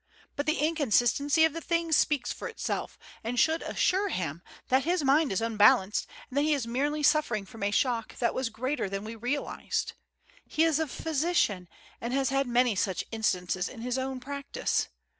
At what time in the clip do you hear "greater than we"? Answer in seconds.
8.49-9.15